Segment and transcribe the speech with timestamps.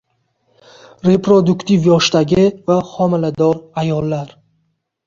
[1.09, 4.27] Reproduktiv yoshdagi va homilador ayollar